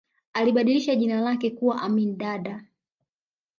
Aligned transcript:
alibadilisha 0.33 0.95
jina 0.95 1.21
lake 1.21 1.49
kuwa 1.51 1.81
amin 1.81 2.17
dada 2.17 2.63